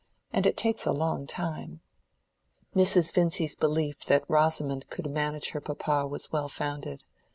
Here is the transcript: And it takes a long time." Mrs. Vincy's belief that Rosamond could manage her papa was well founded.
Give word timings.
And 0.33 0.47
it 0.47 0.57
takes 0.57 0.87
a 0.87 0.91
long 0.91 1.27
time." 1.27 1.79
Mrs. 2.75 3.13
Vincy's 3.13 3.53
belief 3.53 4.03
that 4.05 4.27
Rosamond 4.27 4.89
could 4.89 5.05
manage 5.07 5.51
her 5.51 5.61
papa 5.61 6.07
was 6.07 6.31
well 6.31 6.49
founded. 6.49 7.03